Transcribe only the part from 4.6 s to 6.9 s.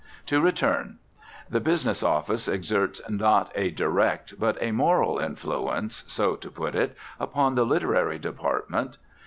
moral influence, so to put